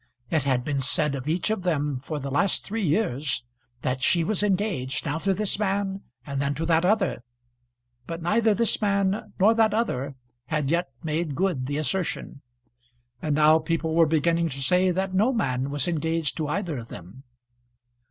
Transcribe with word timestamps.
It 0.31 0.45
had 0.45 0.63
been 0.63 0.79
said 0.79 1.13
of 1.13 1.29
each 1.29 1.51
of 1.51 1.61
them 1.61 1.99
for 1.99 2.17
the 2.17 2.31
last 2.31 2.63
three 2.65 2.81
years 2.81 3.43
that 3.83 4.01
she 4.01 4.23
was 4.23 4.41
engaged, 4.41 5.05
now 5.05 5.19
to 5.19 5.31
this 5.31 5.59
man, 5.59 6.01
and 6.25 6.41
then 6.41 6.55
to 6.55 6.65
that 6.65 6.83
other; 6.83 7.21
but 8.07 8.19
neither 8.19 8.55
this 8.55 8.81
man 8.81 9.31
nor 9.39 9.53
that 9.53 9.75
other 9.75 10.15
had 10.47 10.71
yet 10.71 10.89
made 11.03 11.35
good 11.35 11.67
the 11.67 11.77
assertion, 11.77 12.41
and 13.21 13.35
now 13.35 13.59
people 13.59 13.93
were 13.93 14.07
beginning 14.07 14.49
to 14.49 14.61
say 14.63 14.89
that 14.89 15.13
no 15.13 15.31
man 15.31 15.69
was 15.69 15.87
engaged 15.87 16.35
to 16.37 16.47
either 16.47 16.79
of 16.79 16.87
them. 16.87 17.21